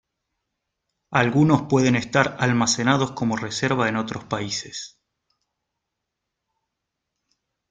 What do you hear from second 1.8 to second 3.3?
estar almacenados